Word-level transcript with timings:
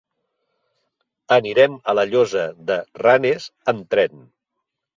Anirem 1.35 1.75
a 1.93 1.95
la 1.99 2.07
Llosa 2.13 2.47
de 2.73 2.81
Ranes 3.05 3.49
amb 3.75 3.87
tren. 3.95 4.29